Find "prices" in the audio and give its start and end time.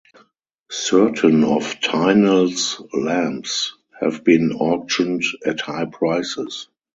5.85-6.69